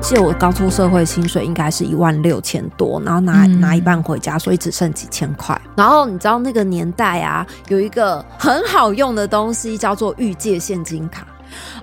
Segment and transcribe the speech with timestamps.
[0.00, 5.60] 记得我刚出社会，薪水应该是一万六千多，然后拿、嗯、拿一半回家，所以只剩几千块。
[5.76, 11.26] 然后你知道那个年代啊，有一个很好用的东西叫做预借现金卡。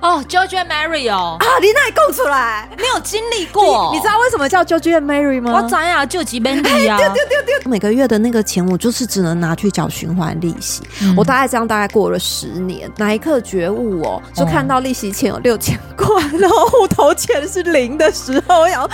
[0.01, 2.69] 哦，George and Mary 哦，啊，你哪里供出来？
[2.77, 5.51] 没有经历过你，你知道为什么叫 George and Mary 吗？
[5.53, 10.83] 我知呀，救急 Bendy 啊，丢丢丢丢，每个月的那个钱，我就是只能拿去缴循环利息。
[11.01, 18.87] 嗯、我大概这样大概过了十年，哪一刻觉悟哦，就看到利息钱有六千块，然后户头钱是零的时候，我想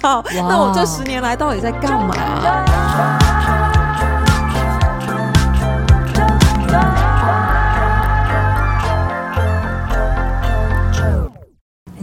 [0.00, 3.25] 靠，那我这十年来到底在干嘛？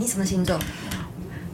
[0.08, 0.58] 什么星座？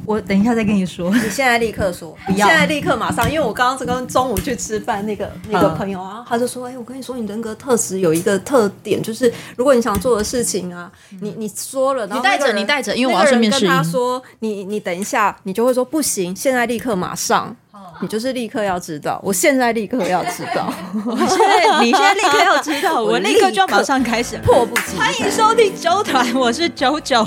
[0.06, 1.14] 我等一下再跟你说。
[1.14, 10.92] 你现在立刻说， 不要，现在立刻马上，因为我刚刚是跟中午去吃饭那个那个朋友啊，他就说：“哎、欸，我跟你说，你人格特质有一个特点，就是如果你想做的事情啊，
[11.22, 17.56] 你你说了，然后你带着你带着，因为我要顺便跟他说，你你等一下，你就会说不行，现在立刻马上。”
[18.02, 20.72] 你就是立刻要知道，我现在立刻要知道，
[21.06, 25.06] 我现在你现在立刻要知道， 我立刻就要马上开始，迫不及待。
[25.06, 27.26] 欢迎收听九团，我是九九。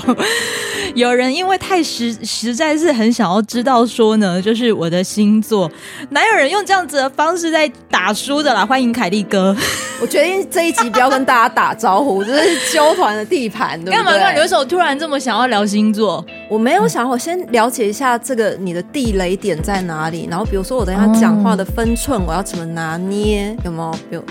[0.93, 5.69] 有人因为太实实在是很想要知道说呢，就是我的星座，
[6.09, 8.65] 哪有人用这样子的方式在打书的啦？
[8.65, 9.55] 欢迎凯利哥，
[10.01, 13.95] 我决定这一集不要跟大家打招呼，这是纠团的地盘，对不对？
[13.95, 14.33] 干嘛？
[14.33, 16.23] 有为什么突然这么想要聊星座？
[16.49, 20.63] 我没有想，我先了解一下这个你的地雷点在哪里，然后比如。
[20.63, 23.53] 说我等下讲话的分寸，我要怎么拿捏？
[23.65, 24.17] 有没有？
[24.17, 24.23] 有。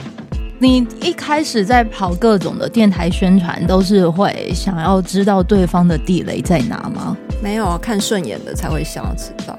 [0.63, 7.17] 你一开始在跑各种的电台宣传，都是会想要知道对方的地雷在哪吗？
[7.43, 9.59] 没有啊，看顺眼的才会想要知道。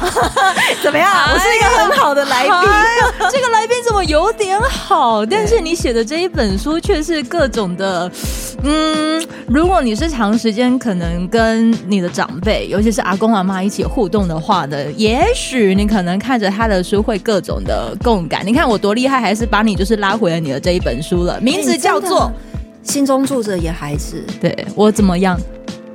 [0.82, 1.10] 怎么样？
[1.10, 2.52] 哎、我是一个很好的来宾。
[2.52, 2.84] 哎、
[3.30, 5.24] 这个来宾怎么有点好？
[5.26, 8.10] 但是你写的这一本书却是各种的，
[8.62, 18.46] 嗯，如果你是长时间可能跟你的长辈，尤其是阿公阿妈一起互动的话呢，也许你可能看着他的书会各种的共感。
[18.46, 22.32] 你看我多厉害，还是把你就是拉回了你的这一本书了，名字叫做
[22.90, 24.24] 《心中住着野孩子》。
[24.40, 25.38] 对，我怎么样？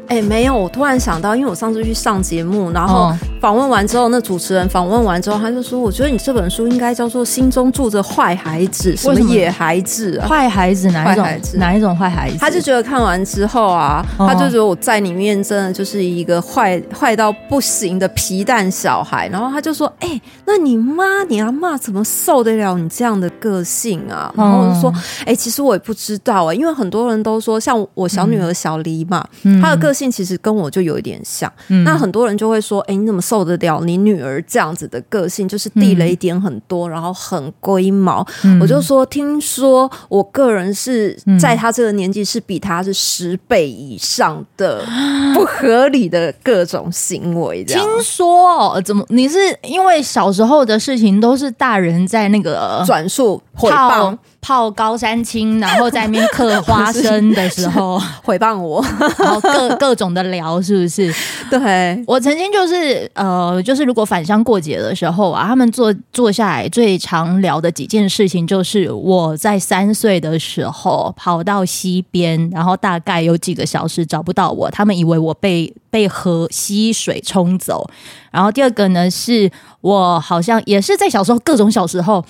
[0.08, 3.12] 哎、欸，没有，我突然想到，因为我上次去上节目，然后
[3.46, 10.28] 访问完之后，那主持人访问完之后，他就说：“我觉得你这本书应该叫做《心中住着坏孩子》，什么野孩子啊？
[10.28, 11.28] 坏孩子哪一种？
[11.54, 19.28] 哪一种坏孩子？”他就觉得看完之后啊，他就觉得我在里面真的就是一个坏坏到不行的皮蛋小孩。
[19.28, 24.92] 然后他就说：“哎、欸，那你妈、你阿嬷怎么受得了你这样的个性啊？”然后我就说
[25.22, 35.48] ：“哎、欸，其实我也不知道啊、欸，因为很多人都说，像我小女儿小黎嘛，嗯、她的个性。”性其实跟我就有一点像，嗯、那很多人就会说：“哎、欸，你怎么受得了你女儿这样子的个性？
[35.48, 38.26] 就是地雷点很多，嗯、然后很龟毛。
[38.44, 44.86] 嗯”我就说：“听说我个人是在她这个年纪是比她是十倍以上的
[45.34, 49.04] 不合理的各种行为。”听说怎么？
[49.10, 54.18] 你是因为小时候的事情都是大人在那个转述回报。
[54.48, 58.80] 泡高山青，然后在那边嗑花生的时候 毁谤我，
[59.18, 61.12] 然后各 各种的聊，是不是？
[61.50, 77.90] 对，我曾经就是呃，就是如果返乡过节的时候啊，他们坐坐下来最常聊的几件事情，就是我在三岁的时候跑到溪边，然后大概有几个小时找不到我，他们以为我被被河溪水冲走。
[78.30, 79.50] 然后第二个呢，是
[79.82, 82.24] 我好像也是在小时候各种小时候。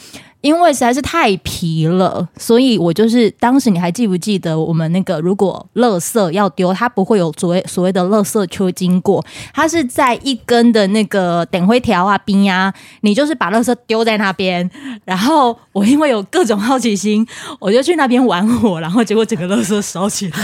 [0.46, 9.26] 因为实在是太皮了，所以我就是当时你还记不记得我们那个如果垃圾要丢，它不会有所谓所谓的垃圾车经过，
[9.56, 14.70] 它是在一根的那个等灰条啊冰呀，你就是把垃圾丢在那边，
[15.04, 17.26] 然后我因为有各种好奇心，
[17.60, 20.38] 我就去那边玩火，然后结果整个垃圾烧起来。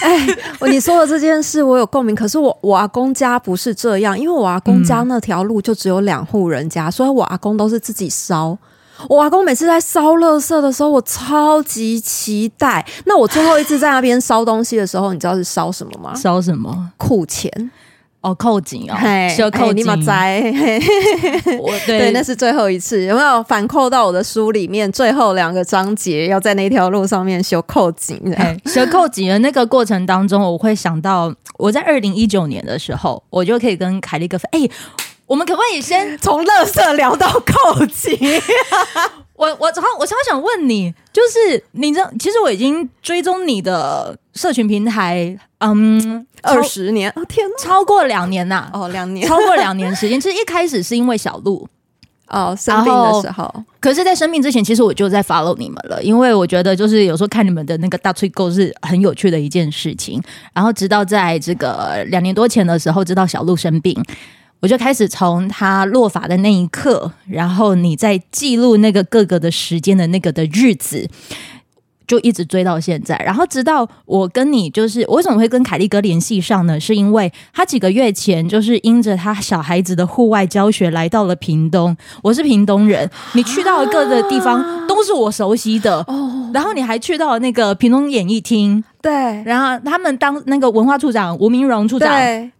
[0.00, 0.26] 哎，
[0.70, 8.56] 你说的这件事我有共鸣，可是我我阿公家不是这样，因为我阿公家那条路就只有两户人家，嗯、所以我阿公都是自己烧。
[9.08, 12.84] 我阿公每次在烧垃圾的时候，我超级期待。
[13.06, 16.14] 那我最后一次在那边烧东西的时候，你知道是烧什么吗？
[16.14, 16.90] 烧什么？
[16.96, 17.50] 库钱
[18.20, 18.96] 哦，扣紧哦，
[19.34, 20.40] 收扣你妈在。
[21.58, 24.90] 我对，对，那是最后一次，有没有反扣到我的书里面？
[24.92, 28.20] 最后两个章节要在那条路上面修扣紧。
[28.66, 34.60] 修扣紧的那个过程当中，我会想到我在二零一九年的时候，我就可以跟凯利哥说哎。
[34.60, 34.70] 欸
[35.30, 38.18] 我们可不可以先 从垃圾聊到扣紧？
[39.38, 50.20] 我我超我超想问你，就是你知道，其实我已经追踪你的社群平台，嗯，二十年，哦天哪，超过两年呐，哦两年，超过两年时间。
[50.20, 51.66] 其实一开始是因为小鹿
[52.26, 53.48] 哦，生病的时候。
[53.78, 60.20] 可是，在生病之前，其实我就在 follow 你们了，因为我觉得就是有时候看你们的那个大吹够是很有趣的一件事情。
[60.52, 63.96] 然后，直到在这个两年多前的时候，知道小鹿生病，
[64.60, 71.08] 我就开始从他落法的那一刻，然后你在记录那个各个的时间的那个的日子。
[72.06, 76.80] 就一直追到现在，然后直到我跟你，就是我为什么会跟凯利哥联系上呢？
[76.80, 86.04] 是因为他几个月前就是因着他小孩子的户外教学来到了屏东，我是屏东人，你去到各个地方都是我熟悉的，
[86.52, 88.82] 然后你还去到了那个屏东演艺厅。
[89.02, 89.10] 对，
[89.44, 92.08] 然后他们当那个文化处长吴明荣处长，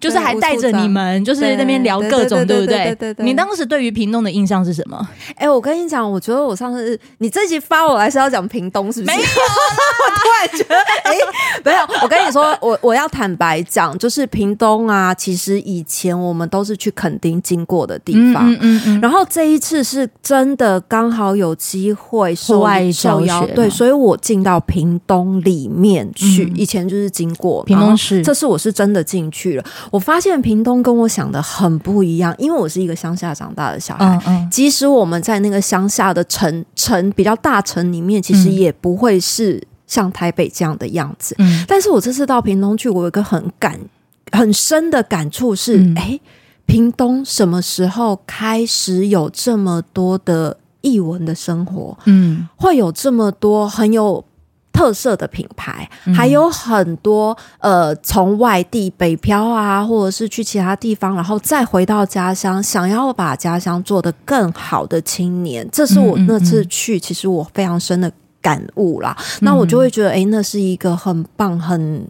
[0.00, 2.94] 就是还带着你们，就是那边聊各种，对不对？
[2.94, 3.24] 对对。
[3.24, 5.06] 你当时对于屏东的印象是什么？
[5.36, 9.16] 哎，我跟你讲，我觉得我上次你这集发我来是要讲屏东，是不是？
[9.16, 11.12] 没有， 我突然觉得，哎，
[11.62, 12.00] 没有。
[12.02, 19.00] 我跟你说， 我我要坦白讲，就是屏东啊，其实以前我们都是去垦丁经过的地方，嗯嗯嗯。
[19.02, 26.29] 然后这一次是真的刚好有机会受受邀，对，所以我进到屏东里面去。
[26.34, 29.64] 去以前就是经过屏东市，这次我是真的进去了。
[29.90, 34.16] 我发现屏东跟我想的很不一样，因为我是一个乡下长大的小孩。
[34.16, 41.34] 嗯嗯，即使我们在那个乡下的城城比较大城里面，其实也不会是像台北这样的样子。
[41.38, 43.78] 嗯，但是我这次到屏东去，我有一个很感
[44.32, 46.18] 很深的感触是：哎、
[46.66, 51.96] 屏东什么时候开始有这么多的艺文的生活？
[52.04, 54.24] 嗯，会有这么多很有。
[54.80, 68.10] 特色的品牌还有很多，呃，从外地北漂啊，或者是去其他地方，然后再回到家乡，想要把家乡做得更好的青年，这是我那次去，其实我非常深的
[68.40, 69.14] 感悟啦。
[69.42, 72.08] 那我就会觉得，哎，那是一个很棒、很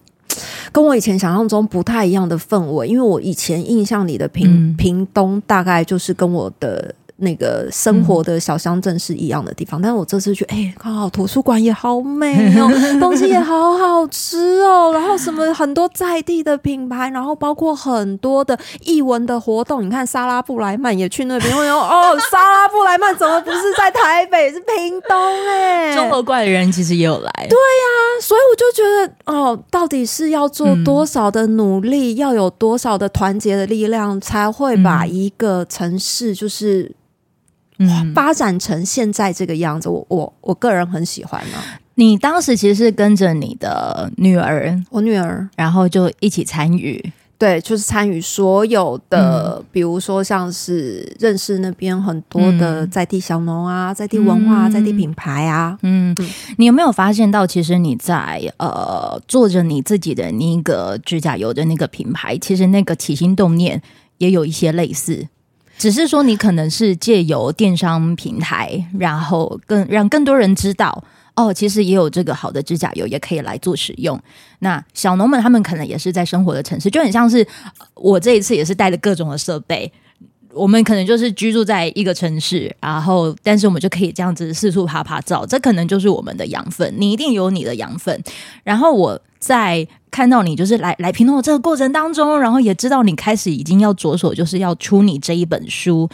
[0.70, 6.94] 跟我以前想象中不太一样的氛围，因为我以前印象里的屏屏东大概就是跟我的。
[7.20, 25.16] 那个生活的小乡镇是一样的地方，嗯、但是我这次去，哎、欸，刚好图书馆也好美哦， 东西也好好吃哦，然后什么很多在地的品牌，然后包括很多的艺文的活动，你看莎拉布莱曼也去那边，哦哦，莎拉布莱曼怎么不是在台北，是屏东
[25.48, 26.20] 哎，中国。
[26.30, 36.94] 怪人其实也有来，对呀、啊，所以我就觉得哦，到底是要做多少的努力，嗯、要有多少的团结的力量，才会把一个城市就是。
[38.14, 41.80] 发展成现在这个样子，我我我个人很喜欢呢、啊。
[41.96, 55.76] 你当时其实是跟着你的女儿，我女儿，然后就一起参与，对，就是参与所有的，嗯、比如说像是认识那边很多的在地小农啊，在地文化、嗯、在地品牌啊。
[55.82, 63.82] 嗯，嗯，你有没有发现到，其实你在呃做着你自己的那个指甲油的那个品牌，其实那个起心动念
[64.16, 65.28] 也有一些类似。
[65.80, 71.02] 只是说，你可能是借由电商平台，然后更让更多人知道
[71.34, 74.20] 哦，其实也有这个好的指甲油，也可以来做使用。
[74.58, 77.46] 那小农们他们可能也是在生活的城市，就很像是
[77.94, 79.90] 我这一次也是带着各种的设备。
[80.52, 86.94] 我们可能就是居住在一个城市，然后但是我们就可以这样子四处趴趴走，这可能就是我们的养分。
[86.98, 88.22] 你一定有你的养分，
[88.64, 89.20] 然后我。
[89.40, 96.06] 在看到你就是来来评论的这个过程当中，然后也知道你开始已经要着手，就是要出你这一本书。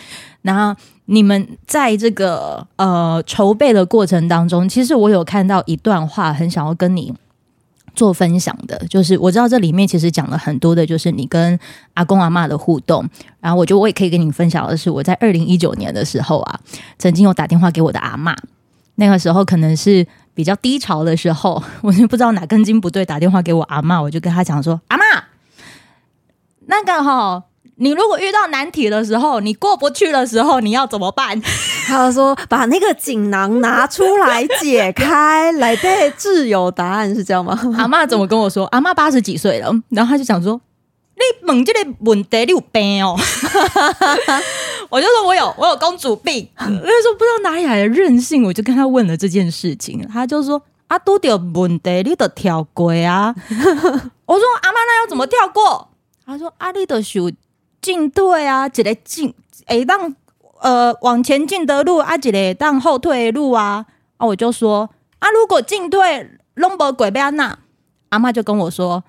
[0.42, 7.12] 那你们在这个呃筹备的过程当中，其实我有看到一段话，很想要跟你
[7.96, 11.58] 做分享的，就是我知道这里面其实讲了很多的，就是你跟
[11.94, 13.04] 阿公阿妈的互动。
[13.40, 16.60] 然后我觉得我也可以跟你分享的是，我在二零一九年的时候啊，
[16.98, 18.36] 曾经有打电话给我的阿妈，
[18.94, 20.06] 那个时候可能是。
[20.36, 25.02] 比较低潮的时候，我就不知道哪根筋不对，打电话给我阿妈，我就跟他讲说：“阿妈，
[26.66, 27.42] 那个哈，
[27.78, 31.40] 你如果遇到难题的时候，你过不去的时候，你要怎么办？”
[31.86, 38.66] 他说：“把那个锦囊拿出来解开，来对，自有答案，是这样吗？” 阿嬷怎么跟我说？
[38.66, 40.60] 阿嬷八十几岁了，然后他就想说。
[41.18, 43.16] 你问这个问题，你有病哦！
[44.90, 46.46] 我就说我有，我有公主病。
[46.58, 46.66] 那
[47.02, 50.06] 时候不知道哪里来的任性，我就跟他问了这件事情。
[50.12, 55.88] 他就说：“啊，都有问题，你得跳过啊！”我说：“阿妈，那要怎么跳过？”
[56.26, 57.30] 他说：“啊，你得修
[57.86, 59.32] 进退啊，一个进
[59.66, 60.12] 诶当
[60.60, 63.86] 呃往前进的路，啊，一个当后退的路啊。”
[64.18, 64.90] 啊，我就说
[65.20, 67.56] ：“啊，如果进退拢无过，要哪？”
[68.10, 69.04] 阿妈就跟我说。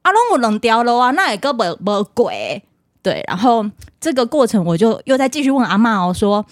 [0.00, 2.62] 阿龙我冷掉了啊，那也个没没鬼
[3.02, 3.66] 对，然后
[4.00, 6.46] 这个过程我就又再继续问阿嬷哦，说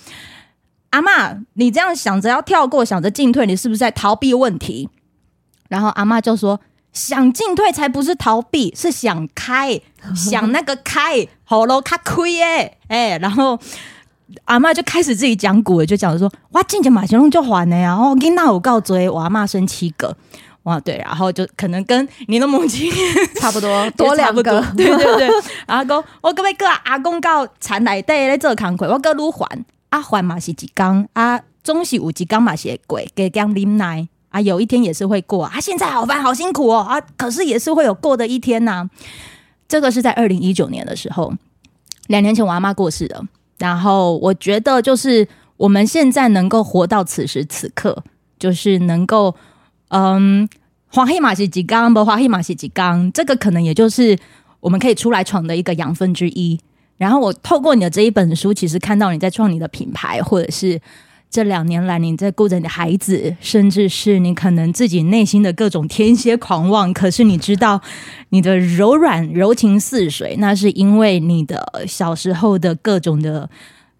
[0.90, 4.90] 阿嬷，你这样想着要跳过，想着进退，你是不是在逃避问题？
[5.70, 6.60] 然后阿嬷就说，
[6.96, 9.78] 想进退才不是逃避，是想开，
[10.14, 13.58] 想那个开，好咯，卡亏耶，哎，然后
[14.46, 20.16] 阿嬷就开始自己讲古了，就讲说哇，进前马先龙就还了呀，然后给那我告追我阿嬷生七个，
[20.62, 22.90] 哇，对，然后就可能跟你的母亲
[23.38, 24.42] 差不多，多两个，
[24.74, 25.28] 对对对。
[25.66, 29.46] 阿公，我各位哥阿公告产来带来做康亏，我哥如还
[29.90, 38.86] 阿还嘛是几缸啊，总是有几缸嘛是贵，给缸啉奶啊，有一天也是会过啊，现在好烦好辛苦哦啊，可是也是会有过的一天呐、
[39.66, 41.32] 这个是在二零一九年的时候，
[42.08, 43.24] 两年前我阿妈过世了。
[43.56, 45.26] 然后我觉得，就是
[45.56, 48.04] 我们现在能够活到此时此刻，
[48.38, 49.34] 就是能够，
[49.88, 50.46] 嗯，
[50.88, 52.04] 黄黑马是几缸不？
[52.04, 53.10] 黄黑马是几缸？
[53.12, 54.18] 这个可能也就是
[54.60, 56.60] 我们可以出来闯的一个养分之一。
[56.98, 60.78] 然后我透过你的这一本书，其实看到你在创你的品牌，或者是。
[61.28, 66.90] 这两年来，你在顾着你的孩子，甚至是你可能自己内心的各种天蝎狂妄。
[66.94, 67.82] 可是你知道，
[68.30, 73.50] 你的柔软、柔情似水，那是因为你的小时候的各种的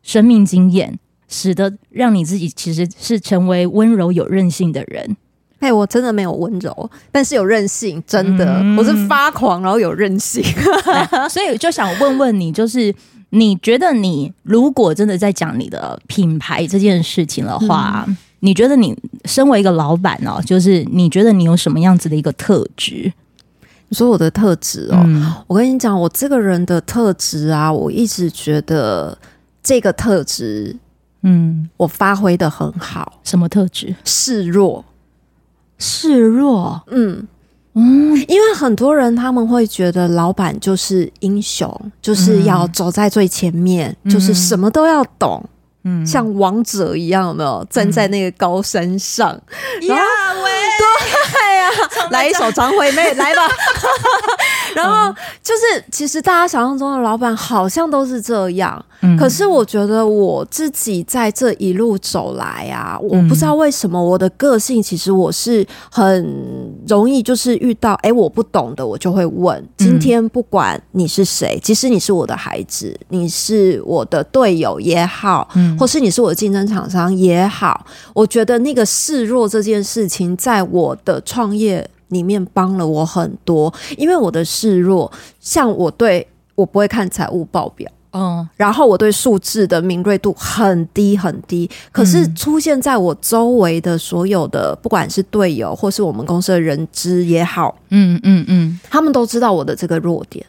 [0.02, 5.16] 生命经验，使得让你自己其实是成为温柔有韧性的人。
[5.59, 10.42] 哎，我真的没有温柔，但是有韧性，真的，嗯、我是发狂，然后有韧性。
[11.28, 12.95] 所以就想问问你，就是。
[13.37, 23.12] 你觉得你如果真的在讲你的品牌这件事情的话，嗯、你觉得你身为一个老板哦，就是你觉得你有什么样子的一个特质？
[23.88, 29.16] 你说我的特质哦，嗯、我跟你讲，我这个人的特质啊，我一直觉得
[29.62, 30.75] 这个特质，
[31.21, 33.21] 嗯，我发挥的很好。
[33.23, 33.95] 什么特质？
[34.02, 34.83] 示弱，
[35.78, 37.28] 示弱，嗯。
[37.78, 45.45] 嗯，因为很多人他们会觉得老板就是英雄，就是要走在最前面，嗯、就是什么都要懂，
[45.85, 49.28] 嗯，像王者一样，有没有站在那个高山上？
[49.83, 49.95] 呀
[50.42, 53.42] 喂，对呀，来一首张惠妹，来吧。
[54.75, 58.85] 然后就是，其实大家想象中的老板好像都是这样。
[59.18, 69.62] 可是我觉得我自己在这一路走来啊，我不知道为什么我的个性，其实我是很容易就是遇到哎，我不懂的我就会问。
[69.76, 75.46] 今天不管你是谁，即使你是我的孩子，你是我的队友也好，
[75.78, 85.11] 或是你是我的竞争厂商也好，我觉得那个示弱这件事情，在我的创业里面帮了我很多，因为我的示弱，
[85.41, 87.91] 像我对我不会看财务报表。
[88.13, 100.47] 嗯，然后我对数字的敏锐度很低很低，可是出现在我周围的所有的，不管是队友或是我们公司的人资也好，嗯嗯嗯，他们都知道我的这个弱点，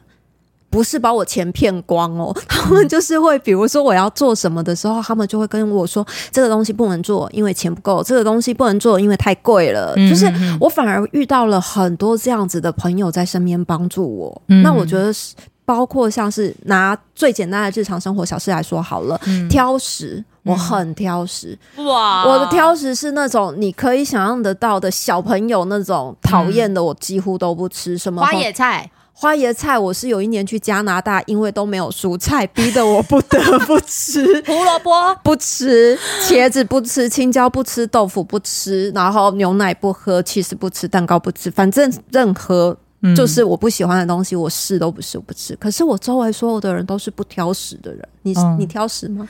[0.70, 9.96] 不是把我钱骗光哦，他们就是会，比如说我要做什么的时候，他们就会跟我说，这个东西不能做，因为钱不够；这个东西不能做，因为太贵了。
[9.96, 15.34] 就是我反而遇到了很多这样子的朋友在身边帮助我，那我觉得是。
[15.68, 21.60] 包括像是拿最简单的日常生活小事来说好了，嗯、挑食，我很挑食。
[21.76, 27.98] 哇，我的挑食是那种你可以想象得到的小朋友那种讨厌的，我几乎都不吃。
[27.98, 28.90] 什么花野菜？
[29.20, 34.24] 花椰菜，我是有一年去加拿大，因为都没有蔬菜，逼得我不得不吃。
[34.46, 34.92] 胡萝卜
[35.24, 42.78] 不吃，茄子不吃，青椒不吃，豆腐不吃，然后牛奶不喝，其实不吃，蛋糕不吃，反正任何。
[43.16, 45.56] 就是我不喜欢的东西，我试都不试，我不吃。
[45.58, 49.28] 可是我周围所有的人都是不挑食的人，你、嗯、你挑食吗？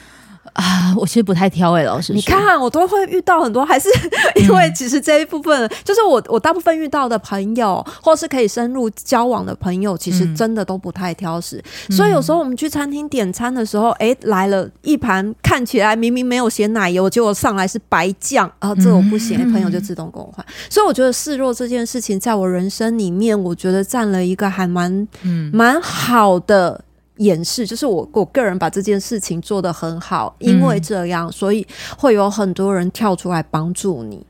[0.58, 2.14] 啊，我其实不太挑诶，老师。
[2.14, 3.90] 你看，我都会遇到很多，还是
[4.36, 11.64] 因为其实这一部分，嗯、就是我我大部分遇到的朋友，或是可以深入交往的朋友，其实真的都不太挑食。
[11.90, 20.44] 嗯、所以有时候我们去餐厅点餐的时候，哎、欸，来了一盘看起来明明没有写奶油，结果上来是白酱啊，这我不行，嗯、朋友就自动跟我换。
[20.72, 26.82] 所以我觉得示弱这件事情，在我人生里面，我觉得占了一个还蛮嗯蛮好的。
[27.18, 31.66] 掩饰就是我我个人把这件事情做得很好，因为这样，所以
[31.98, 34.26] 会有很多人跳出来帮助你。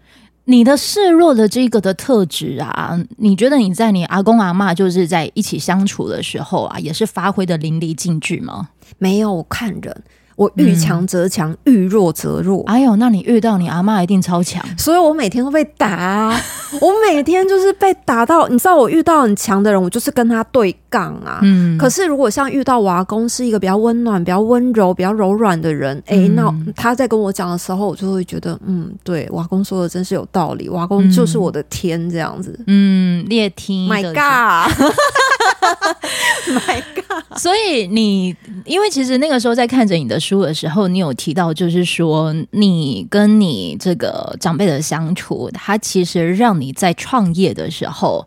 [0.45, 8.69] 你的示弱的这个的特质啊，你觉得你在你阿公阿妈就是在一起相处的时候啊，也是发挥的淋漓尽致吗？
[8.97, 10.03] 没有，我看人。
[10.37, 12.63] 我遇强则强，嗯、遇弱则弱。
[12.67, 16.39] 哎呦，那你遇到你阿妈一定超强，所以我每天都被打啊！
[16.79, 21.39] 我每天就是被打到，你知道，我遇到很强的人，我就是跟他对杠啊。
[21.41, 21.75] 嗯。
[21.75, 32.57] 可是如果像遇到我阿公是一个比较温暖、比较温柔、比较柔软的人，哎、欸，那他在跟我讲的时候，我就会觉得，嗯，对，我阿公说的真是有道理，我阿公就是我的天，这样子。
[32.67, 33.89] 嗯，猎听。
[33.89, 34.71] My God。
[36.49, 37.37] My God！
[37.37, 38.35] 所以你，
[38.65, 48.25] 因为其实那个时候在看着你的书的时候，你有提到，就是说你跟你这个长辈的相处，他其实让你在创业的时候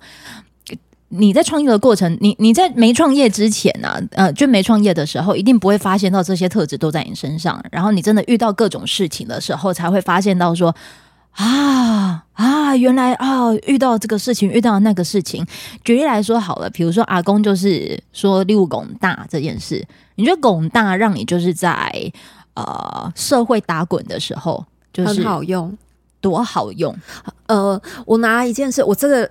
[1.12, 7.60] 你在创业的过程，你你在没创业之前呢、呃，就没创业的时候，一定不会发现到这些特质都在你身上。
[7.72, 10.72] 然后你真的遇到各种事情的时候，才会发现到说，
[11.32, 15.46] 啊啊，原来啊，遇到这个事情，遇到那个事情。
[15.84, 22.12] 举例来说好了，比如说阿公就是说六拱大这件事，你觉得拱大让你就是在
[22.54, 25.76] 呃社会打滚的时候，就是很好用，
[26.20, 26.94] 多好用。
[27.46, 29.30] 呃，我拿一件事，我这个。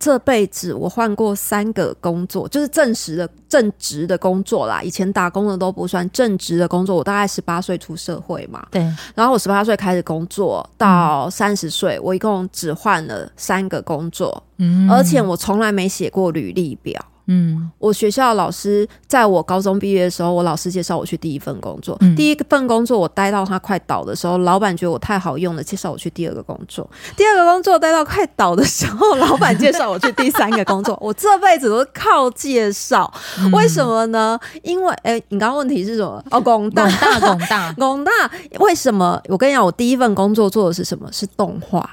[0.00, 4.82] 这辈子我换过三个工作，就是正式的正职的工作啦。
[4.82, 6.96] 以前打工的都不算正职的工作。
[6.96, 8.80] 我大概十八岁出社会嘛，对。
[9.14, 16.98] 然后我十八岁开始工作，到三十岁，我一共只换了三个工作，嗯，而且我从来没写过履历表。
[17.32, 21.96] 嗯，我学校老师在我高中毕业的时候，我老师介绍我去第一份工作。
[22.00, 26.90] 嗯、第一份工作我待到他快倒的时候，老板觉得我太好用了，介绍我去第二个工作。
[27.16, 30.98] 第二个工作待到快倒的时候，老板介绍我去第三个工作。
[31.00, 33.08] 我这辈子都是靠介绍，
[33.38, 34.36] 嗯、为什么呢？
[34.64, 36.20] 因为哎、欸，你刚刚问题是什么？
[36.32, 38.10] 哦， 工大，工大，工大， 工大。
[38.58, 39.22] 为什么？
[39.28, 41.08] 我跟你讲，我第一份工作做的是什么？
[41.12, 41.88] 是动画。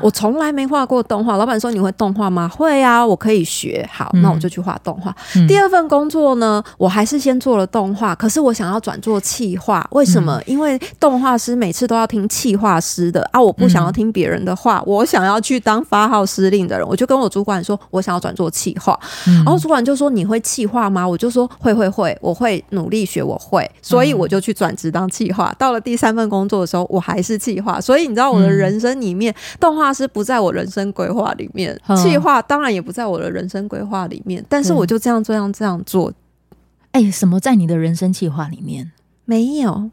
[0.00, 1.36] 我从来没画过动画。
[1.36, 2.48] 老板说，你会动画吗？
[2.48, 3.88] 会啊，我可以学。
[3.92, 5.14] 好，那我就去画动画。
[5.36, 5.46] 嗯。
[5.46, 9.86] 第二份工作呢，我还是先做了动画，可是我想要转做企划。
[9.92, 10.38] 为什么？
[10.38, 10.44] 嗯。
[10.46, 14.84] 因为动画师每次都要听企划师的啊，我不想要听别人的话，嗯。
[14.86, 16.86] 我想要去当发号施令的人。
[16.86, 18.98] 我就跟我主管说，我想要转做企划。
[19.24, 21.06] 然后主管就说，你会企划吗？
[21.06, 23.70] 我就说会会会，我会努力学，我会。
[23.80, 25.54] 所以我就去转职当企划。
[25.58, 27.80] 到了第三份工作的时候，我还是企划。
[27.80, 29.34] 所以你知道我的人生里面。
[29.60, 36.12] 动画师不在我人生规划里面，计划当然也不在我的人生规划里面，但是我就这样这样这样做。
[36.92, 38.90] 哎、欸，什么在你的人生计划里面？
[39.26, 39.90] 没有，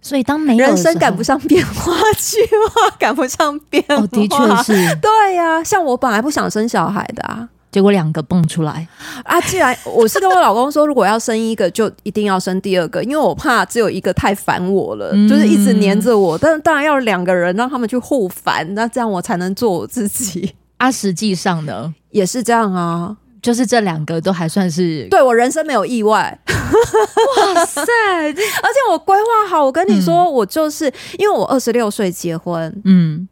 [0.00, 2.38] 所以当没有人生赶不上变化，计
[2.70, 5.62] 划赶不上变化，哦、的确是 对呀、啊。
[5.62, 7.48] 像我本来不想生小孩的啊。
[7.74, 8.86] 结果两个蹦出来
[9.24, 9.40] 啊！
[9.40, 16.38] 既然我是跟我老公说，如果要生一个，就一定要生第二个，因为我怕只有一个太烦我了，嗯、就是一直黏着我。
[16.38, 20.54] 但当然要两个人，让他们去互烦，那这样我才能做我自己。
[20.76, 26.38] 啊，实际上呢，也是这样啊，就是这两个都还算是对我人生没有意外。
[26.46, 27.82] 哇塞！
[28.30, 30.84] 而且我规划好，我跟你说，嗯、我就是
[31.18, 33.28] 因为我二十六岁结婚，嗯。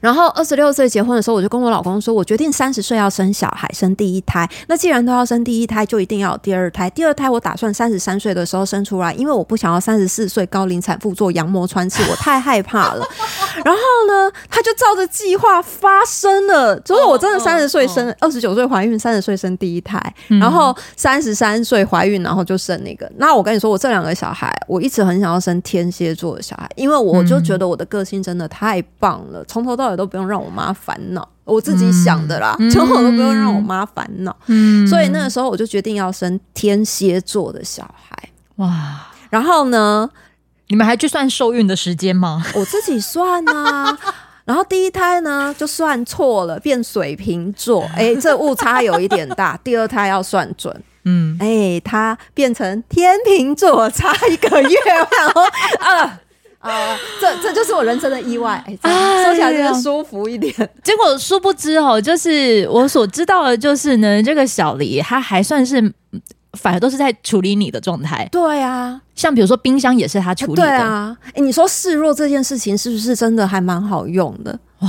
[0.00, 4.48] 然后二十六岁结婚的时候，我就跟我老公说，我决定三十岁要生小孩，生第一胎。
[4.68, 6.88] 那既然都要生第一胎，就一定要有第二胎。
[6.90, 13.06] 第二胎我打算三十三岁的时候生出来，因为我不想要三十四岁高龄产妇做羊膜穿刺，我太害怕了。
[13.64, 20.00] 然后呢，他就照着计划发生了，就是我真的三十岁生，二十九岁怀孕，三十岁生第一胎，
[20.40, 23.10] 然后三十三岁怀孕，然后就生那个。
[23.16, 34.36] 那我跟你说，我这两个小孩，我一直很想要生天蝎座的小孩，因为我就觉得我的个性真的太棒了，从头到尾都不用让我妈烦恼，我自己想的啦，从头都不用让我妈烦恼。
[34.46, 38.28] 嗯，所以那个时候我就决定要生天蝎座的小孩。
[38.56, 40.08] 哇，然后呢，
[40.68, 42.44] 你们还去算受孕的时间吗？
[42.54, 43.98] 我自己算啊。
[44.44, 49.58] 然后第一胎呢就算错了，变水瓶座，哎，这误差有一点大。
[49.64, 55.42] 第二胎要算准，嗯，哎，它变成天秤座，差一个月，然后
[55.80, 56.20] 啊。
[56.60, 60.54] 啊、呃，这这就是我人生的意外，哎，说起来真的舒服一点。
[60.84, 65.80] 结果殊不知哦，就是我所知道的，就是呢，这个小黎他还算是，
[66.58, 68.28] 反而都是在处理你的状态。
[68.30, 70.62] 对啊，像比如说冰箱也是他处理的。
[70.62, 74.58] 对啊，哎，你说示弱这件事情是不是真的还蛮好用的？
[74.80, 74.88] 哇，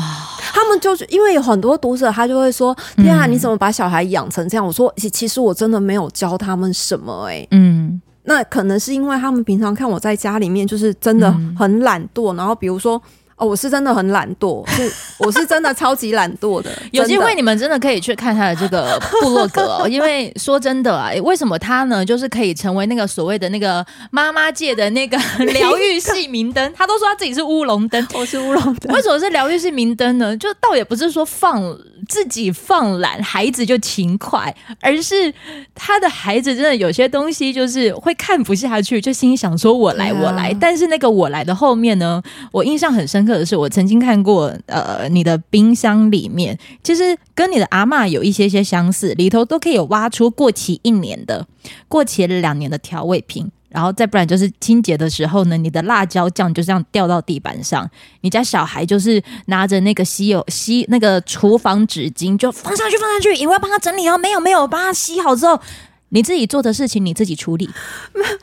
[0.53, 13.01] 他们就是因为有很多读者，他就会说：“天啊，你怎么把小孩养成这样？”我说：“其其实我真的没有教他们什么，哎，嗯。”那可能是因为他们平常看我在家里面就是真的很懒惰，嗯、然后比如说。
[13.37, 16.69] 哦，我是真的很懒惰，是我是真的超级懒惰 的。
[16.91, 25.17] 有机会你们真的可以去看他的这个部落格哦， 因为说真的啊，为什么他呢，就是可以成为那个所谓的那个妈妈界的那个
[25.53, 26.71] 疗愈系明灯？
[26.77, 28.93] 他都说他自己是乌龙灯，我是乌龙灯。
[28.93, 30.37] 为什么是疗愈系明灯呢？
[30.37, 31.63] 就倒也不是说放
[32.11, 35.33] 自己放懒，孩子就勤快，而是
[35.73, 40.53] 他的孩子真的有些东西就是会看不下去，就心想说我来我来。
[40.59, 42.21] 但是那个我来的后面呢，
[42.51, 43.31] 我印象很深刻。
[43.31, 51.47] 的是我曾经看过，呃，你的冰箱里面其实跟你的阿嬷有一些些相似，里头都可以有挖出过期一年的、
[51.87, 57.89] 过期了两年的调味品，然后再不然就是清洁的时候呢，你的辣椒酱就这样掉到地板上，
[58.21, 65.59] 你家小孩就是拿着那个吸油吸那个厨房纸巾就放上去放上去，以为要帮他整理哦，没有没有，帮他吸好之后，
[66.09, 67.69] 你自己做的事情你自己处理，
[68.13, 68.37] 没有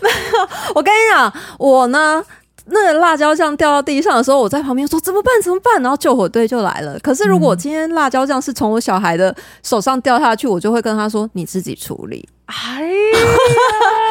[0.00, 2.24] 没有，我跟你讲，我呢。
[2.66, 5.30] 那个辣椒酱掉到地上的时候，我在旁边说怎么办？
[5.42, 5.82] 怎么办？
[5.82, 6.98] 然后救火队就来了。
[7.00, 12.88] 可是如果今天辣椒酱是从我小孩的手上掉下去，我就会跟他说：“你自己处理。”哎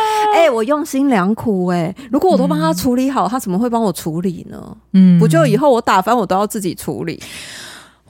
[0.04, 1.96] 呀，哎，我用心良苦哎、欸。
[2.12, 4.78] 如果我都帮他处理好，嗯、他怎么会帮我处理呢？
[4.94, 7.22] 嗯，不就以后我打翻我都要自己处理？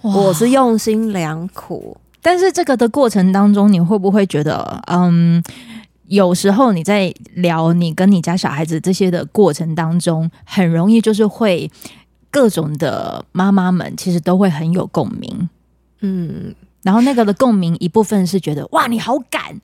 [0.01, 5.41] 我是用心良苦，但是这个的过程当中，你会不会觉得，嗯，
[6.07, 11.71] 有时候你在聊你跟你家小孩子这些的过程当中，很容易就是会
[12.29, 15.49] 各种的妈妈们其实都会很有共鸣，
[16.01, 16.53] 嗯。
[16.83, 19.59] 然后那个的共鸣一部分是觉得哇，你好敢，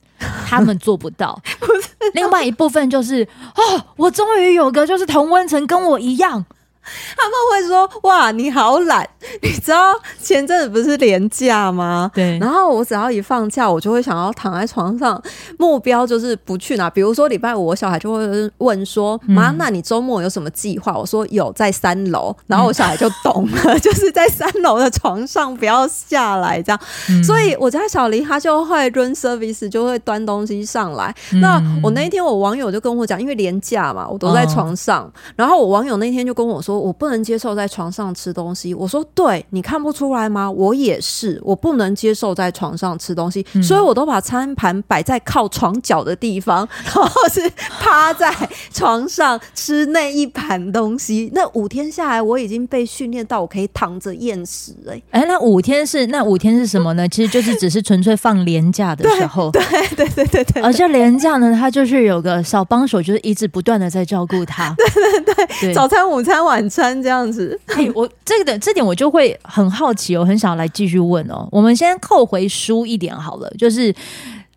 [0.46, 1.66] 他们做不到； 不
[2.14, 3.22] 另外一部分就是
[3.54, 6.44] 哦，我终于有个就是同温层跟我一样。
[7.16, 9.08] 他们会说：“哇，你好懒！
[9.42, 12.10] 你知道前阵子不是连假吗？
[12.14, 12.38] 对。
[12.38, 15.22] 然后我只要一放假，我就会想要躺在床上，
[15.58, 16.88] 目标就是不去哪。
[16.88, 22.34] 比如说礼拜五，我小孩就会问说：‘妈、嗯，那你周末有什么计划？’我说有，在三楼。
[22.46, 26.80] 然后我小孩就懂了，嗯、 就是在三楼的床上不要下来这样。
[27.10, 31.14] 嗯、所以我家小黎他就会 run service，就会端东西上来。
[31.32, 35.04] 嗯、那我那一天我网友就跟我讲，因为连假嘛，我都在床上。
[35.04, 36.69] 哦、然后我网友那天就跟我说。
[36.78, 38.74] 我不能接受在床上吃东西。
[38.74, 40.50] 我说，对，你看不出来吗？
[40.50, 48.32] 我也是，我不能接受在床上吃东西，嗯、所以我都把餐盘摆在靠床角的地方，然后是趴在
[48.72, 51.30] 床上吃那一盘东西。
[51.34, 54.72] 那五天下来，我已经被训练到我可以躺着厌食。
[54.88, 57.08] 哎，哎，那五天是那五天是什么呢？
[57.08, 59.62] 其实就是只是纯粹放连假的时候，对
[59.96, 60.62] 对对对对对。
[60.62, 64.74] 而且连假呢，他就是有个小帮手，就是一直不断的在照顾他。
[64.78, 67.58] 对对对，对早餐、午餐、晚餐这样子。
[67.68, 71.48] 哎，我这个点这点我就会很好奇，我很想要来继续问哦。
[71.52, 73.94] 我们先扣回书一点好了，就是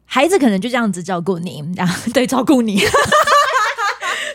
[0.05, 2.79] 孩子可能就这样子照顾你，然后 对照顾你。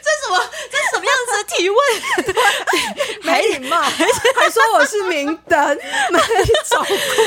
[0.00, 0.38] 这什么？
[0.70, 1.78] 这是什么样子的提问？
[3.24, 5.78] 没礼貌，还说我是明灯，
[6.11, 6.18] 没
[6.68, 6.85] 照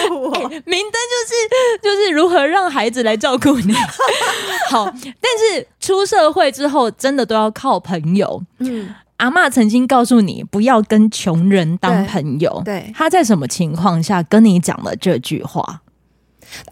[0.08, 0.32] 顾我。
[0.65, 3.73] 明灯就是就是如何让孩子来照顾你。
[4.69, 8.41] 好，但是出社会之后，真的都要靠朋友。
[8.60, 8.93] 嗯。
[9.21, 15.81] 阿嬷曾经告诉你不要跟穷人当朋友，对，对，他在什么情况下跟你讲了这句话？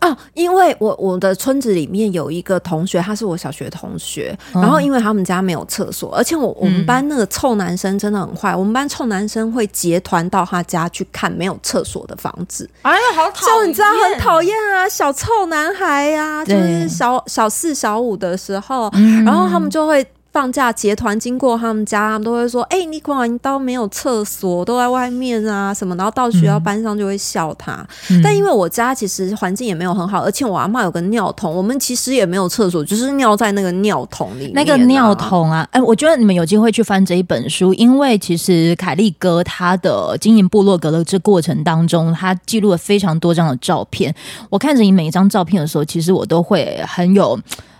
[0.01, 12.67] 哦，因为我我的村子里面有一个同学，他是我小学同学，嗯、然后因为他们家没有厕所，而且我我们班那个臭男生真的很坏，嗯、我们班臭男生会结团到他家去看没有厕所的房子。
[12.81, 13.59] 哎呀，好讨厌！
[13.59, 20.03] 就你知道很讨厌啊，小臭男孩呀、啊，就是小小四小五的时候，嗯、然后他们就会。
[20.39, 27.85] 放假结团经过他们家，他们都会说：“哎、欸，你果然都没有厕所，都在外面啊什么。”然后到学校班上就会笑他。
[28.09, 34.53] 嗯、但因为我家其实环境也没有很好，而且我阿妈有个尿桶，我们其实也没有厕所，就是尿在那个尿桶里面、啊。
[34.55, 44.15] 那个尿桶啊，哎、欸，我觉得你们有机会去翻这一本书，因为其实凯利哥他的经营部落格的这过程当中，他记录了非常多张的照片。
[44.49, 47.37] 我看着你每一张照片的时候，其实我都会很有。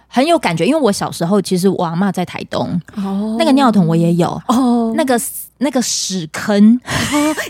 [0.10, 5.17] 很有感觉，因为我小时候其实我阿嬷在台东，哦，那个尿桶我也有，哦，那个。
[5.60, 6.80] 那个屎坑，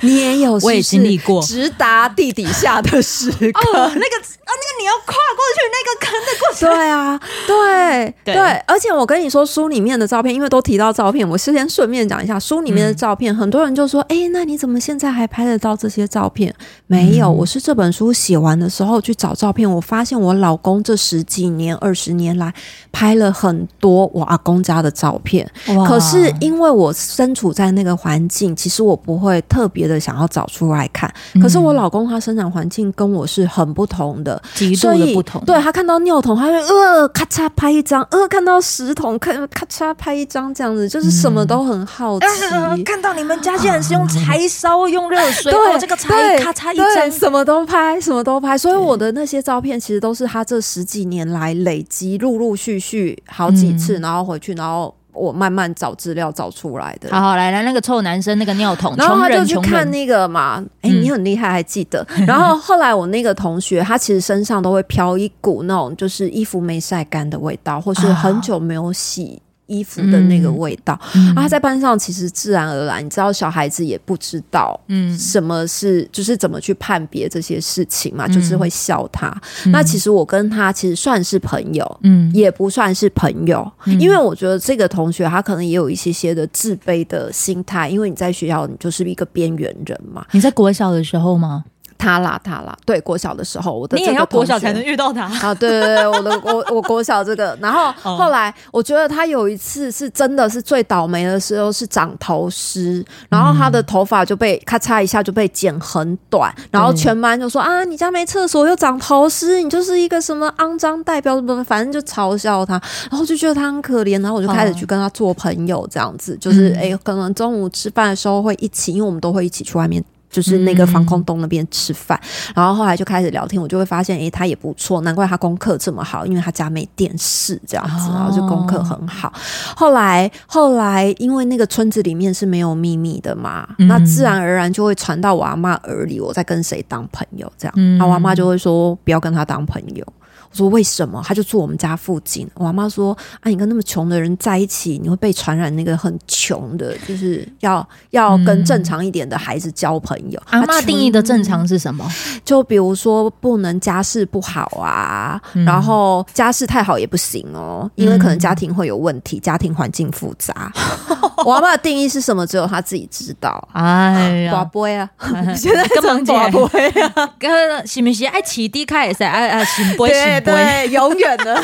[0.01, 3.51] 你也有， 我也经历过，直达地底下的屎坑。
[3.51, 6.69] 哦，那个啊，那个你要跨过去那个坑的过程。
[6.69, 13.35] 对啊，对对，对，而且我跟你说，书里面的照片，因为都提到照片，我事先顺便讲一下书里面的照片。
[13.35, 16.51] 很多人就说，哎，那你怎么现在还拍得到这些照片？
[16.87, 22.51] 没有，我是这本书写完的时候去找照片，我发现我老公这十几年、二十年来
[22.91, 25.47] 拍了很多我阿公家的照片。
[25.87, 27.98] 可是因为我身处在那个。
[27.99, 35.43] 环境其实我不会特别的想要找出来看，可是我老公他生长环境跟我是很不同的，极度的不同。
[35.45, 42.25] 对，他看到尿桶，他会呃咔嚓拍一张，呃看到屎桶，看咔嚓拍一张，这样子就是什么都很好奇。
[42.51, 48.57] 嗯呃、看到你们家竟然是用柴烧，嗯、用热水， 对这个柴咔嚓一张，什么都拍，什么都拍。
[48.57, 54.95] 所以我的那些照片其实都是他这十几年来累积，陆陆续续好几次，嗯、然后回去，然后。
[55.19, 57.09] 我慢慢找资料找出来的。
[57.11, 60.63] 好好来来，那个臭男生那个尿桶，然后他就去看那个嘛。
[60.81, 62.05] 哎、欸，你很厉害，还记得。
[62.17, 69.41] 嗯、 然后后来我那个同学，他其实身上都会飘一股那种就是衣服没晒干的味道，或是很久没有洗。
[69.69, 79.29] 衣服的那个味道，嗯、啊，在班上其实自然而然，你知道，小孩子也不知道，嗯，什么是，就是怎么去判别这些事情嘛，嗯、就是会笑他。
[79.65, 90.25] 嗯、那其实我跟他其实算是朋友，嗯，也不算是朋友，嗯、因为我觉得这个同学他可能也有一些些的自卑的心态，因为你在学校你就是一个边缘人嘛。
[90.31, 91.63] 你在国小的时候吗？
[91.99, 95.25] 他啦，他啦，对，国小的时候，我的你也要国小才能遇到他。
[95.25, 112.81] 啊，对对对，我的 我我国小这个，然后后来我觉得他有一次是真的是最倒霉的时候，是长头虱，然后他的头发就被咔嚓一下就被剪很短，然后全班就说啊，你家没厕所又长头虱，你就是一个什么肮脏代表什么，反正就嘲笑他，
[113.11, 120.01] 然后就觉得他很可怜，然后我就开始去跟他做朋友，这样子，就是哎，可能中午吃饭的时候会一起，因为我们都会一起去外面。
[120.29, 129.33] 就是那个防空洞那边吃饭，嗯，然后后来就开始聊天，我就会发现，诶，他也不错，难怪他功课这么好，因为他家没电视这样子，然后就功课很好。
[129.75, 140.05] 后来后来，因为那个村子里面是没有秘密的嘛，嗯，那自然而然就会传到我阿妈耳里，我在跟谁当朋友这样，然后我阿妈就会说不要跟他当朋友。
[140.51, 141.21] 我说为什么？
[141.25, 142.49] 他就住我们家附近。
[142.55, 150.41] 我阿妈说：“啊，你跟那么穷的人在一起，你会被传染那个很穷的，就是要要跟正常一点的孩子交朋友。
[150.51, 152.09] 嗯”阿妈定义的正常是什么？
[152.43, 160.71] 就比如说不能家世不好啊，嗯、然后家世太好也不行哦，因为可能家庭会有问题，家庭环境复杂。
[161.45, 162.45] 我阿妈的定义是什么？
[162.45, 163.67] 只有他自己知道。
[163.71, 165.09] 哎呀，宝贝啊，
[165.55, 170.15] 现在根本宝贝啊， 跟是不是爱起低开也是爱爱行不行？
[170.41, 171.61] 对，永远的。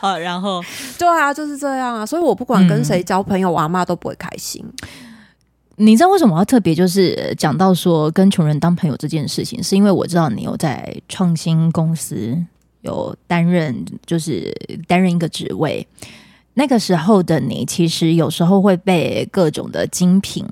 [0.00, 0.62] 好， 然后
[0.98, 2.04] 对啊，就是这样啊。
[2.04, 4.64] 所以我不管跟谁交朋友，我阿妈都不会开心。
[5.76, 9.62] 你知道为什么我要特别就是讲到说跟穷人当朋友这件事情？
[9.62, 12.36] 是因为我知道你有在创新公司
[12.80, 14.50] 有担任，就是
[14.86, 15.86] 担任一个职位。
[16.54, 20.46] 那个时候的你，其实有时候会被各种的精品。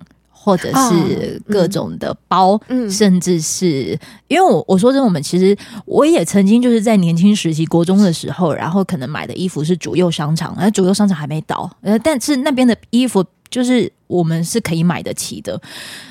[0.45, 15.59] 或者是各种的包，哦嗯、甚至是因为我我说真的，我们其实我也曾经就是在年轻时期国中的时候，然后可能买的衣服是主右商场，而主右商场还没倒，呃，但是那边的衣服就是我们是可以买得起的。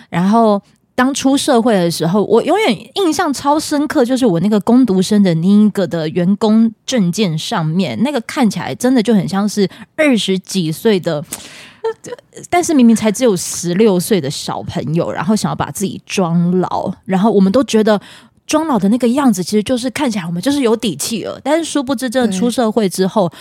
[0.10, 0.60] 然后
[0.96, 11.24] 当出社会的时候，我永远印象超深刻，就是我那个攻读生的那一个的员工证件上面，那个看起来真的就很像是二十几岁的。
[12.50, 18.00] 但是明明才只有十六岁的小朋友，然后想要把自己装老，然后我们都觉得
[18.48, 21.40] 装老的那个样子，其实就是看起来我们就是有底气了。
[21.44, 23.32] 但是殊不知，真的出社会之后，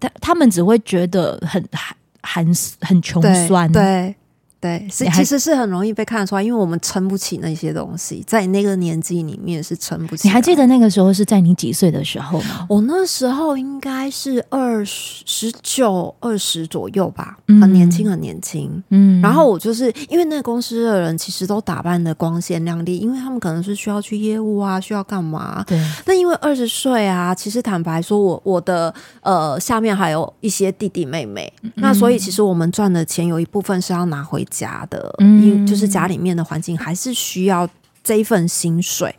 [0.00, 2.46] 他他们只会觉得很寒寒
[2.80, 3.70] 很穷酸。
[3.70, 4.14] 对。
[4.62, 10.28] 对对，是其实是很容易被看得出来，因为我们撑不起那些东西，在那个年纪里面是撑不起。
[10.28, 12.64] 你还记得那个时候是在你几岁的时候吗？
[12.68, 18.80] 我那时候应该是二十、十九、二十左右吧，很年轻，很年轻。
[18.90, 25.64] 嗯，然后我就是因为那个公司的人其实都打扮的光鲜亮丽，因为他们可能是需要去业务啊，需要干嘛。
[25.66, 25.76] 对。
[26.06, 34.46] 那因为二十岁啊，其实坦白说我，我我的呃下面还有一些弟弟妹妹，嗯、那所以其实我们赚的钱有一部分是要拿回。
[34.52, 37.68] 家的，因就是家里面的环境还是需要
[38.04, 39.14] 这一份薪水，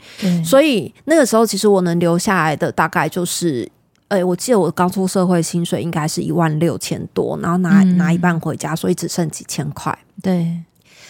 [0.45, 3.69] 所以那个时候其实我能留下来的大概就是，
[4.09, 9.97] 哎、欸，我记得我刚出社会薪水应该是一万六千多，然后拿拿一半回家，所以只剩几千块。
[10.21, 10.61] 对，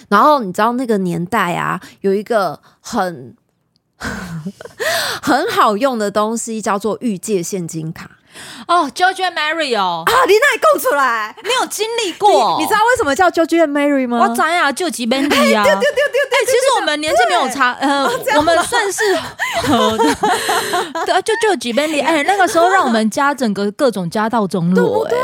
[0.07, 3.36] 然后你知道那个年代啊，有一个很
[5.21, 8.12] 很好用的东西叫做预借现金卡。
[8.67, 11.36] 哦，George and Mary 哦，啊，你哪里供出来？
[11.43, 14.19] 你有经历过你，你知道为什么叫 George and Mary 吗？
[14.19, 16.46] 我咱呀就几本地啊，对对对对对。
[16.46, 18.06] 其实我们年纪没有差，呃，
[18.38, 19.02] 我们算是
[19.63, 20.04] 合的，
[21.06, 22.00] 对，就就几本地。
[22.02, 25.17] 哎，那个时候让我们家整个各种家道中落，对，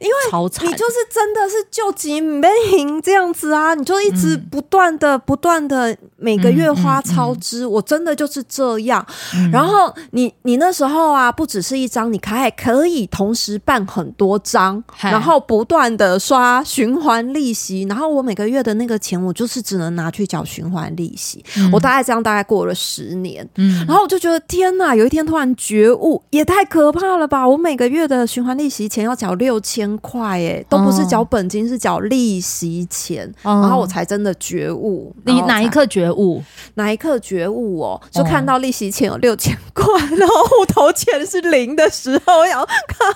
[0.00, 0.14] 因为
[0.62, 9.04] 你就是真的是就几本银这样子啊，你就一直不断的不断的每个月花超支，我真的就是这样。
[9.52, 12.31] 然后你你那时候啊，不只是一张，你看。
[12.32, 21.44] 还可以同时办很多张，然后不断的刷循环利息，然后我每个月的那个钱，我就是只能拿去缴循环利息。
[21.56, 27.46] 嗯、我大概这样大概过了十年，嗯，然后我就觉得天哪，有一天突然觉悟，也太可怕了吧！
[27.48, 35.14] 我每个月的循环利息钱要缴六千块，哎，都不是缴本金，是缴利息钱，哦，然后我才真的觉悟。
[35.24, 36.42] 你哪一刻觉悟？
[36.74, 38.00] 哪一刻觉悟哦？
[38.10, 39.84] 就看到利息钱有六千块，
[40.16, 42.42] 然后户头钱是零的时候。
[42.42, 42.66] 我要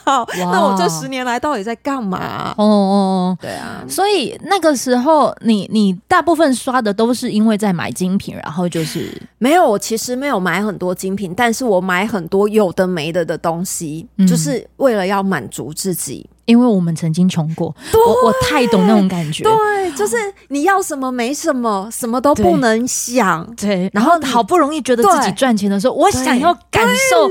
[0.04, 2.54] 靠，那我这十年来到底在干嘛？
[2.56, 16.28] 哦哦，对啊，所以那个时候你你大部分刷的都是因为在买精品，然后就是没有，我其实没有买很多精品，但是我买很多有的没的的东西，嗯、就是为了要满足自己。
[16.46, 19.44] 因为我们曾经穷过，我我太懂那种感觉。
[19.44, 20.16] 对，就是
[20.48, 23.44] 你要什么没什么，什么都不能想。
[23.56, 27.28] 对，然后好不容易觉得自己赚钱的时候，我想要感受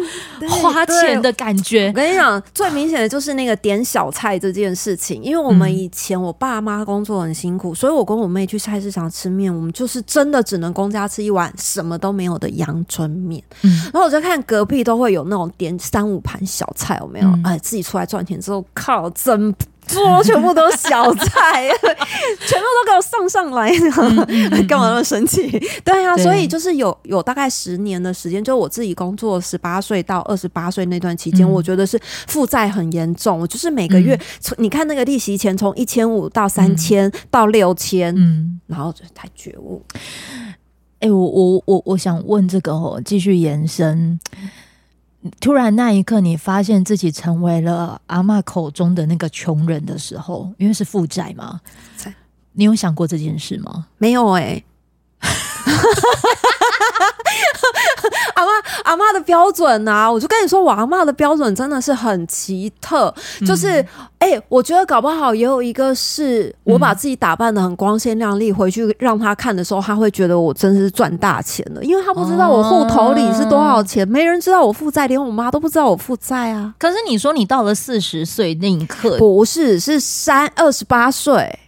[0.49, 1.88] 花钱的感觉。
[1.88, 5.23] 我跟你讲，最明显的就是那个点小菜这件事情。
[5.23, 13.41] 因为我们以前我爸妈工作很辛苦，所以我跟我妹去菜市场吃面，我们就是真的只能公家吃一碗什么都没有的阳春面。
[13.62, 17.30] 嗯然后我就看隔壁都会有那种点三五盘小菜，有没有？
[17.45, 19.04] 哎，自己出来赚钱之后靠。
[19.11, 19.53] 整
[19.87, 21.67] 桌全部都是小菜，
[22.47, 23.71] 全部都给我上上来，
[24.67, 25.47] 干嘛那么生气？
[25.83, 33.39] 对啊，所以就是有有大概十年的时间，就我自己工作十八岁到二十八岁那段期间，我觉得是负债很严重。
[33.39, 39.83] 我就是每个月从你看那个利息钱从一千五到三千到六千，嗯，然后就太觉悟。
[40.99, 44.19] 哎，我我我我想问这个哦，继续延伸。
[45.39, 51.59] 突然那一刻，你发现自己成为了阿嬷口中的那个穷人的时候，因为是负债嘛，
[52.53, 53.88] 你有想过这件事吗？
[53.97, 54.63] 没有哎、欸。
[58.35, 58.51] 阿妈，
[58.83, 63.13] 阿妈的标准啊，我就跟你说，我阿妈的标准真的是很奇特，
[63.45, 63.85] 就是，
[64.19, 76.73] 哎、我觉得搞不好也有一个是我把自己打扮的很光鲜亮丽，回去让他看的时候，他会觉得我真是赚大钱了，因为他不知道我户头里是多少钱，没人知道我负债，连我妈都不知道我负债啊。
[76.77, 81.59] 可是你说你到了四十岁那一刻，不是，是三二十八岁。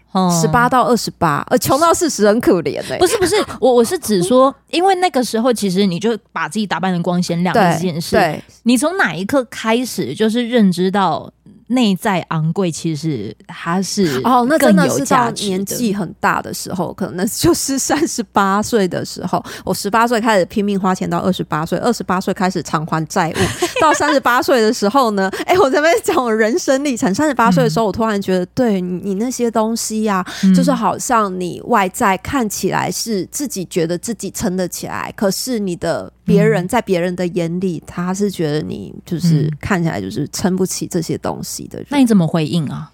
[0.41, 2.97] 十八到二十八，呃，穷到四十很可怜的、欸。
[2.97, 11.32] 不是不是，我我是指说，因为那个时候其实你就把自己打扮的光鲜亮丽这件事，对，你从哪一刻开始就是认知到？
[11.67, 19.43] 内在昂贵，其实它是哦，那真的是到年纪很大的时候，可能那就是三十八岁的时候。
[19.65, 23.39] 我十八岁开始拼命花钱，到二十八岁，二十八岁开始偿还债务，
[23.82, 25.30] 到三十八岁的时候呢？
[25.45, 27.13] 哎、欸，我这边讲我人生历程。
[27.13, 36.12] 三十八岁的时候，我突然觉得，对你，你那些东西呀、啊，嗯、就是好像你外在看起来是自己觉得自己撑得起来，可是你的。
[36.28, 41.88] 别人在别人的眼里，他是觉得你就是看起来就是撑不起这些东西的人。
[41.90, 42.92] 那你怎么回应啊？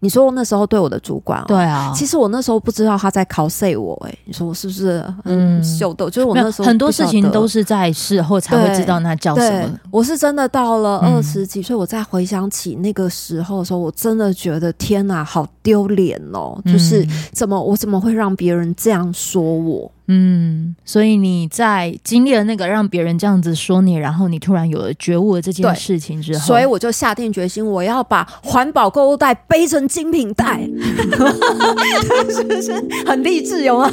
[0.00, 6.06] 你说我那时候对我的主管、喔，对啊，其实我那时候不知道他在 cos 我、欸，哎，你说我是不是很秀逗？
[6.06, 9.80] 嗯、就是我那时候很多事情都是在事后才会知道那叫什么。
[9.90, 16.60] 我是真的到了二十几岁，嗯、我再回想起那个时候的时候，我真的觉得天哪，好丢脸哦！
[16.66, 19.90] 就是怎么我怎么会让别人这样说我？
[20.08, 30.60] 嗯，所以你在经历了那个让别人这样子说你，然后你突然有了觉悟的这件事情之后，所以我就下定决心，我要把环保购物袋背成精品袋，
[32.30, 32.72] 是不是
[33.06, 33.64] 很励志？
[33.64, 33.90] 有吗？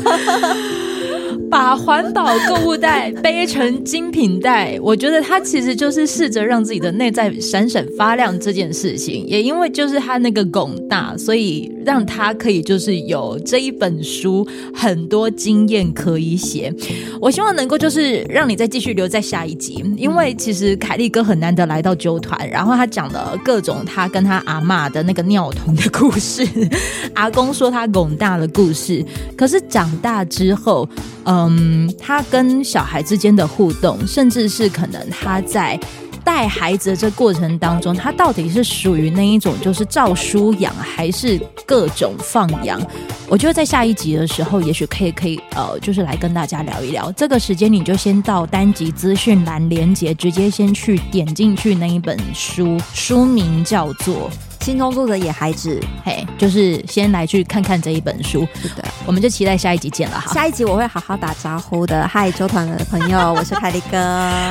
[1.53, 9.23] 把环保购物袋背成精品袋，我觉得他其实就是试着让自己的内在闪闪发亮这件事情。
[9.27, 16.73] 也因为就是他那个拱大，所以让他可以就是有这一本书很多经验可以写。
[17.21, 26.43] 我希望能够就是让你再继续留在下一集，因为其实凯利哥很难得来到啾团，然后他讲了各种他跟他阿嬷的那个尿桶的故事，
[27.13, 29.05] 阿公说他拱大的故事。
[29.37, 30.89] 可是长大之后，
[31.23, 31.42] 呃。
[31.51, 35.79] 嗯，他跟小孩之间的互动，甚至是可能他在
[36.23, 42.82] 带孩子的这过程当中，他到底是属于那一种就是照书养，还是各种放养？
[43.27, 47.12] 我觉得在下一集的时候，也许可以可以呃，就是来跟大家聊一聊。
[47.12, 54.29] 这个时间你就先到单集资讯栏连接，直接先去点进去那一本书，书名叫做。
[54.63, 58.47] 心中作者野孩子，嘿，就是先来去看看这一本书。
[58.62, 60.34] 是的，我们就期待下一集见了哈。
[60.34, 62.08] 下一集我会好好打招呼的。
[62.08, 63.97] 嗨，周团的朋友， 我是凯利哥，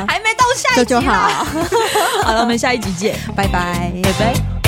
[0.07, 1.47] 还没到下一集就，就好。
[2.25, 4.62] 好了，我们下一集见，拜拜，拜拜。